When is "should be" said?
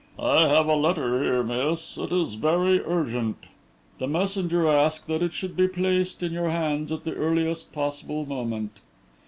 5.31-5.67